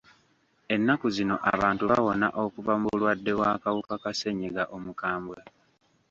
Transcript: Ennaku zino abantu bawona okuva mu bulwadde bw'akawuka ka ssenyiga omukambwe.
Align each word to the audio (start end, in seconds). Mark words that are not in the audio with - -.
Ennaku 0.73 1.07
zino 1.15 1.35
abantu 1.53 1.83
bawona 1.91 2.27
okuva 2.43 2.73
mu 2.81 2.87
bulwadde 2.91 3.31
bw'akawuka 3.37 3.93
ka 4.03 4.11
ssenyiga 4.13 4.63
omukambwe. 4.75 5.39